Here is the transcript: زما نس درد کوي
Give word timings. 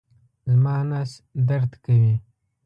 زما 0.51 0.77
نس 0.89 1.11
درد 1.47 1.71
کوي 1.85 2.15